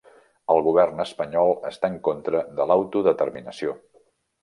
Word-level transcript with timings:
El 0.53 0.63
govern 0.67 1.03
espanyol 1.03 1.53
està 1.73 1.93
en 1.95 2.01
contra 2.09 2.43
de 2.61 2.71
l'autodeterminació 2.73 3.81